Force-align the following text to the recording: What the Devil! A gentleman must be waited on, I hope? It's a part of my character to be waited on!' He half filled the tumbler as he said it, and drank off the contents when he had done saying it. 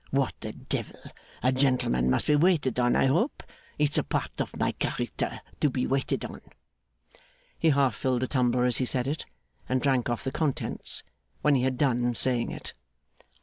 What 0.09 0.33
the 0.39 0.53
Devil! 0.53 0.99
A 1.43 1.51
gentleman 1.51 2.09
must 2.09 2.25
be 2.25 2.35
waited 2.35 2.79
on, 2.79 2.95
I 2.95 3.05
hope? 3.05 3.43
It's 3.77 3.99
a 3.99 4.03
part 4.03 4.41
of 4.41 4.57
my 4.57 4.71
character 4.71 5.41
to 5.59 5.69
be 5.69 5.85
waited 5.85 6.25
on!' 6.25 6.41
He 7.59 7.69
half 7.69 7.93
filled 7.97 8.23
the 8.23 8.27
tumbler 8.27 8.65
as 8.65 8.77
he 8.77 8.85
said 8.85 9.07
it, 9.07 9.27
and 9.69 9.79
drank 9.79 10.09
off 10.09 10.23
the 10.23 10.31
contents 10.31 11.03
when 11.43 11.53
he 11.53 11.61
had 11.61 11.77
done 11.77 12.15
saying 12.15 12.49
it. 12.49 12.73